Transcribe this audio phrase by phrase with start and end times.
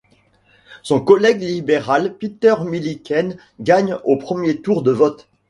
[0.81, 5.29] Son collègue libéral Peter Milliken gagne au premier tour de vote.